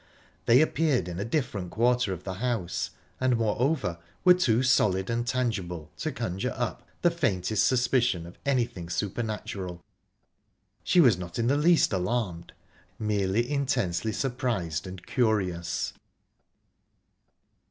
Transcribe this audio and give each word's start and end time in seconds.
They 0.47 0.61
appeared 0.61 1.07
in 1.07 1.19
a 1.19 1.23
different 1.23 1.69
quarter 1.69 2.11
of 2.11 2.23
the 2.23 2.33
house, 2.41 2.89
and, 3.19 3.37
moreover, 3.37 3.99
were 4.25 4.33
too 4.33 4.63
solid 4.63 5.11
and 5.11 5.27
tangible 5.27 5.91
to 5.97 6.11
conjure 6.11 6.55
up 6.57 6.89
the 7.03 7.11
faintest 7.11 7.67
suspicion 7.67 8.25
of 8.25 8.39
anything 8.43 8.89
supernatural. 8.89 9.79
She 10.83 10.99
was 10.99 11.19
not 11.19 11.37
in 11.37 11.45
the 11.45 11.55
least 11.55 11.93
alarmed; 11.93 12.51
merely 12.97 13.47
intensely 13.47 14.11
surprised 14.11 14.87
and 14.87 15.05
curious. 15.05 15.93